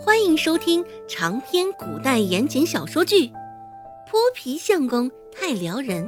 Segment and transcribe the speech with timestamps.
[0.00, 3.26] 欢迎收听长篇古代言情小说剧
[4.08, 6.04] 《泼皮相公太撩人》，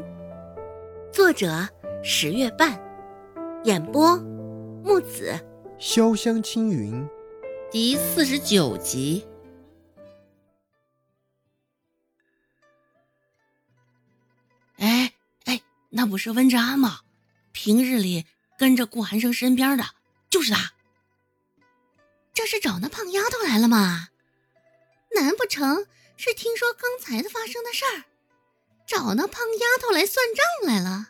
[1.13, 1.69] 作者
[2.01, 2.81] 十月半，
[3.65, 4.17] 演播
[4.85, 5.35] 木子
[5.81, 7.05] 潇湘青云，
[7.69, 9.27] 第四十九集。
[14.77, 15.13] 哎
[15.47, 17.01] 哎，那不是温之安吗？
[17.51, 18.25] 平日里
[18.57, 19.85] 跟着顾寒生身边的
[20.31, 20.75] 就是他。
[22.33, 24.09] 这是找那胖丫头来了吗？
[25.15, 28.05] 难不成是听说刚才的发生的事儿，
[28.87, 31.09] 找那胖丫头来算账来了？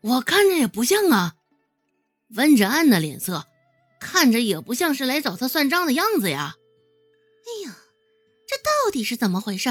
[0.00, 1.36] 我看着也不像啊。
[2.30, 3.46] 温着安的脸色，
[4.00, 6.56] 看着也不像是来找他算账的样子呀。
[7.46, 7.76] 哎呀，
[8.46, 9.68] 这到底是怎么回事？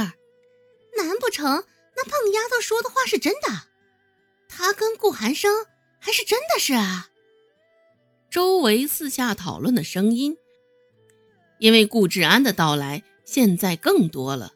[0.95, 3.63] 难不成那胖丫头说的话是真的？
[4.47, 5.65] 她跟顾寒生
[5.99, 7.09] 还是真的是啊？
[8.29, 10.37] 周围四下讨论的声音。
[11.59, 14.53] 因为顾志安的到来，现在更多了。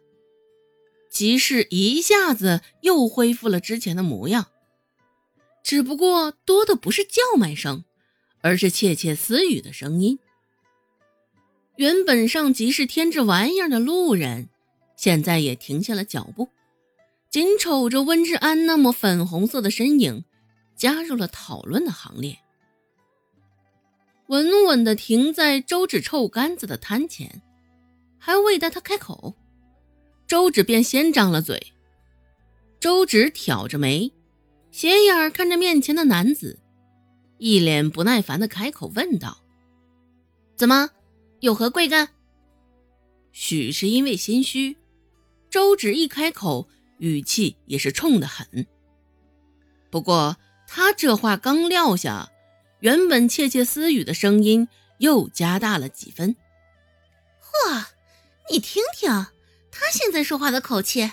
[1.10, 4.48] 集市一下子又恢复了之前的模样，
[5.64, 7.86] 只不过多的不是叫卖声，
[8.42, 10.20] 而是窃窃私语的声音。
[11.78, 14.50] 原本上集市添置玩意儿的路人，
[14.96, 16.50] 现在也停下了脚步，
[17.30, 20.26] 紧瞅着温志安那抹粉红色的身影，
[20.76, 22.40] 加入了讨论的行列。
[24.28, 27.42] 稳稳地停在周芷臭干子的摊前，
[28.18, 29.36] 还未待他开口，
[30.28, 31.74] 周芷便先张了嘴。
[32.80, 34.12] 周芷挑着眉，
[34.70, 36.60] 斜眼看着面前的男子，
[37.38, 39.38] 一脸不耐烦地开口问道
[40.58, 40.90] ：“怎么，
[41.40, 42.10] 有何贵干？”
[43.32, 44.76] 许是因为心虚，
[45.50, 46.68] 周芷一开口，
[46.98, 48.68] 语气也是冲得很。
[49.90, 50.36] 不过
[50.68, 52.30] 他这话刚撂下。
[52.80, 54.68] 原本窃窃私语的声音
[55.00, 56.36] 又加大了几分。
[57.42, 57.86] 嚯，
[58.50, 59.10] 你听听
[59.72, 61.12] 他现在说话的口气，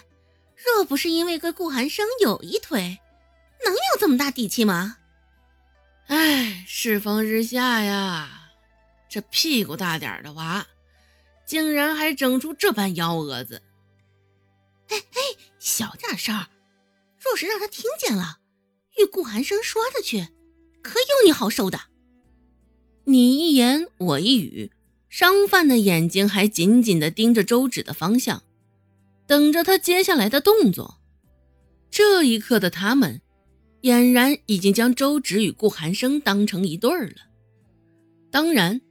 [0.57, 2.99] 若不是因为跟顾寒生有一腿，
[3.65, 4.99] 能有这么大底气吗？
[6.07, 8.51] 哎，世风日下呀，
[9.09, 10.67] 这屁股大点的娃，
[11.47, 13.63] 竟然还整出这般幺蛾子！
[14.89, 15.21] 哎哎，
[15.59, 16.47] 小点声，
[17.19, 18.39] 若是让他听见了，
[18.99, 20.29] 与顾寒生说的去。
[20.85, 21.81] 可有你好受的！
[23.05, 24.71] 你一言我一语，
[25.09, 28.43] 商贩的眼睛还紧紧地盯着周芷的方向，
[29.27, 31.01] 等着他接下来的动作。
[31.91, 33.23] 这一刻的他们，
[33.81, 37.17] 俨然已经将周芷与顾寒生当成一对儿了。
[38.31, 38.83] 当然，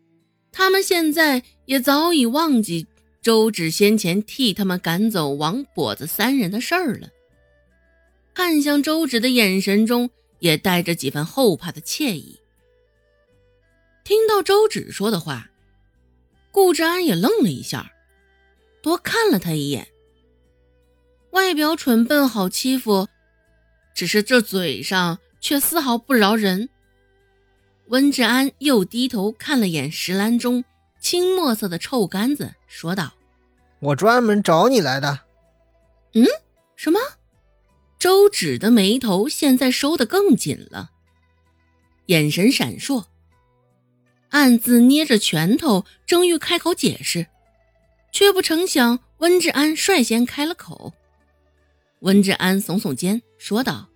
[0.52, 2.88] 他们现在也早已忘记
[3.22, 7.10] 周芷先前替他们赶走王跛子三人的事儿了。
[8.34, 10.10] 看向周芷的眼神中。
[10.44, 12.38] 也带着几分后怕的惬意。
[14.04, 15.50] 听到周芷说的话，
[16.52, 17.94] 顾志安也愣了一下，
[18.82, 19.88] 多看了他一眼。
[21.32, 23.08] 外表蠢笨好欺负，
[23.96, 26.68] 只是这嘴上却丝毫不饶人。
[27.88, 30.66] 温志安又低头看了眼石篮中
[31.00, 33.14] 青墨色的臭干子，说道
[33.80, 35.22] ：“我专门找你来的。”
[36.16, 36.26] 嗯？
[36.76, 37.00] 什么？
[38.04, 40.92] 周芷的眉头现在收得更紧了，
[42.08, 43.06] 眼神闪烁，
[44.32, 47.28] 暗自捏着拳头，正欲开口解释，
[48.12, 50.92] 却不成想温志安率先开了口。
[52.00, 53.88] 温志安耸耸肩，说道：“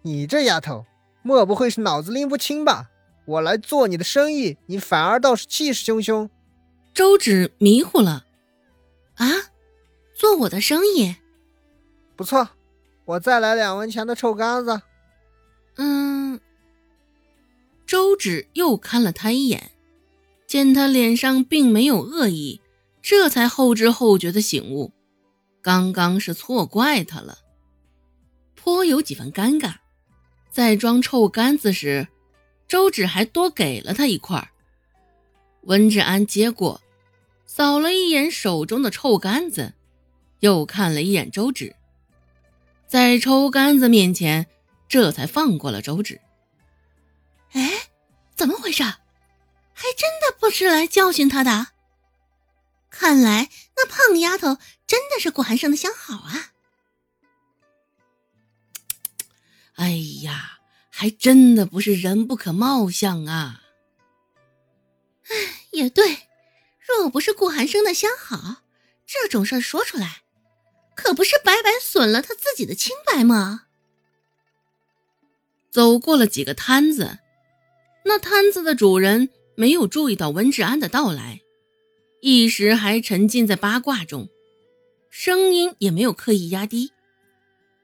[0.00, 0.86] 你这丫头，
[1.20, 2.88] 莫不会是脑子拎不清吧？
[3.26, 6.30] 我来做你的生意，你反而倒是气势汹汹。”
[6.94, 8.24] 周芷迷糊了，
[9.16, 9.28] 啊，
[10.14, 11.16] 做我的生意？
[12.16, 12.48] 不错。
[13.10, 14.82] 我再来两文钱的臭干子。
[15.76, 16.38] 嗯，
[17.84, 19.72] 周芷又看了他一眼，
[20.46, 22.60] 见他脸上并没有恶意，
[23.02, 24.92] 这才后知后觉的醒悟，
[25.60, 27.38] 刚刚是错怪他了，
[28.54, 29.74] 颇有几分尴尬。
[30.52, 32.06] 在装臭干子时，
[32.68, 34.52] 周芷还多给了他一块。
[35.62, 36.80] 温志安接过，
[37.44, 39.72] 扫了一眼手中的臭干子，
[40.38, 41.74] 又看了一眼周芷。
[42.90, 44.48] 在抽杆子面前，
[44.88, 46.20] 这才放过了周芷。
[47.52, 47.88] 哎，
[48.34, 48.82] 怎么回事？
[48.82, 51.68] 还真的不是来教训他的。
[52.90, 54.58] 看来那胖丫头
[54.88, 56.50] 真的是顾寒生的相好啊！
[59.76, 59.90] 哎
[60.24, 60.58] 呀，
[60.90, 63.62] 还真的不是人不可貌相啊！
[65.28, 65.36] 哎，
[65.70, 66.26] 也对，
[66.80, 68.62] 若不是顾寒生的相好，
[69.06, 70.22] 这种事说出来。
[71.02, 73.64] 可不是白白损了他自己的清白吗？
[75.70, 77.20] 走过了几个摊子，
[78.04, 81.40] 那摊子的主人没有注意到温志安的到来，
[82.20, 84.28] 一时还沉浸在八卦中，
[85.08, 86.92] 声音也没有刻意压低。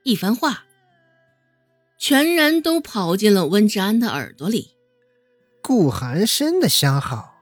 [0.03, 0.65] 一番话，
[1.97, 4.75] 全然都跑进了温志安的耳朵里。
[5.63, 7.41] 顾寒生的相好，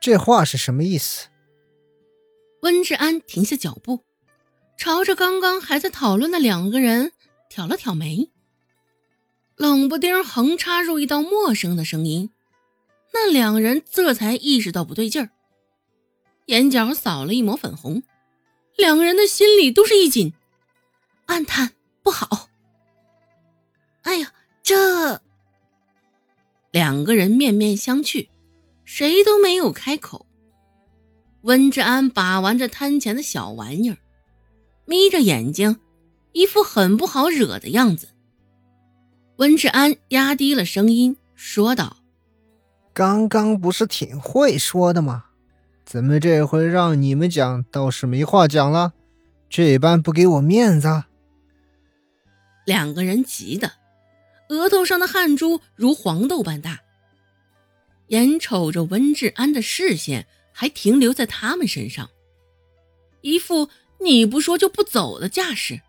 [0.00, 1.28] 这话是什么意思？
[2.62, 4.04] 温志安停下脚步，
[4.80, 7.12] 朝着刚刚还在讨论的两个人
[7.50, 8.30] 挑了挑眉。
[9.54, 12.30] 冷不丁横插入一道陌生的声音，
[13.12, 15.28] 那两人这才意识到不对劲儿，
[16.46, 18.02] 眼角扫了一抹粉红，
[18.74, 20.32] 两个人的心里都是一紧，
[21.26, 21.72] 暗叹
[22.02, 22.48] 不好。
[24.00, 25.20] 哎呀，这……
[26.70, 28.28] 两个人面面相觑，
[28.86, 30.24] 谁都没有开口。
[31.42, 33.98] 温志安把玩着摊前的小玩意儿，
[34.90, 35.78] 眯着眼睛，
[36.32, 38.08] 一副很不好惹的样子。
[39.36, 41.98] 温志安压低了声音说道
[42.92, 45.26] ：“刚刚不是挺会说的吗？
[45.84, 48.92] 怎么这回让你们讲倒是没话讲了？
[49.48, 51.04] 这般不给我面子？”
[52.66, 53.70] 两个人急的，
[54.48, 56.80] 额头上的汗珠如黄豆般大，
[58.08, 60.26] 眼瞅着温志安的视线。
[60.52, 62.10] 还停留在他们身上，
[63.22, 63.70] 一副
[64.02, 65.80] 你不说就不走的架势。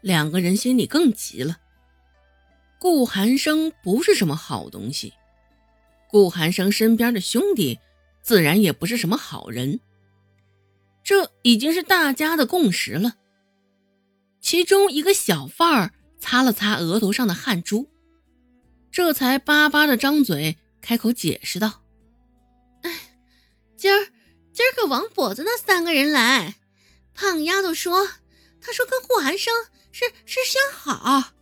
[0.00, 1.58] 两个人心里更急了。
[2.78, 5.12] 顾寒生不是什么好东西，
[6.08, 7.80] 顾寒生身边的兄弟
[8.22, 9.80] 自然也不是什么好人。
[11.02, 13.16] 这已经是大家的共识了。
[14.40, 17.88] 其中一个小贩儿擦了擦额头上的汗珠，
[18.92, 21.82] 这才巴巴的张嘴开口解释道。
[22.82, 22.92] 哎
[23.76, 24.12] 今儿
[24.52, 26.54] 今儿个王跛子那三个人来，
[27.18, 28.06] 胖丫头说，
[28.60, 29.52] 她说跟顾寒生
[29.90, 31.32] 是是相好，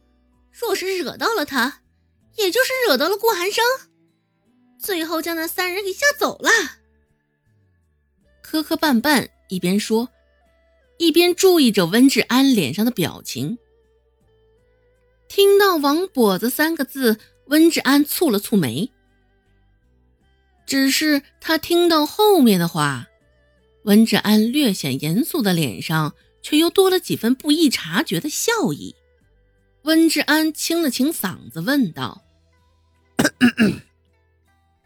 [0.51, 1.83] 若是惹到了他，
[2.37, 3.63] 也就是惹到了顾寒生，
[4.79, 6.51] 最后将那三人给吓走了。
[8.43, 10.09] 磕磕绊绊，一边说，
[10.97, 13.59] 一边注意着温志安脸上的表情。
[15.29, 17.19] 听到“王跛子”三个字，
[17.49, 18.91] 温志安蹙了蹙眉。
[20.65, 23.09] 只是他听到后面的话，
[23.87, 28.97] 温志安略显严肃的脸上却又多了几分不易察觉的笑意。
[29.83, 32.25] 温志安清了清嗓子，问道：“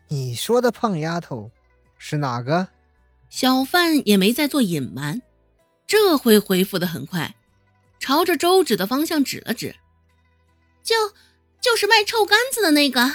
[0.09, 1.51] 你说的胖丫头
[1.97, 2.69] 是哪个？”
[3.31, 5.23] 小贩也没再做隐瞒，
[5.87, 7.37] 这回回复的很快，
[7.99, 9.77] 朝着周芷的方向指了指
[10.85, 10.95] ：“就
[11.61, 13.15] 就是卖臭干子的那个。”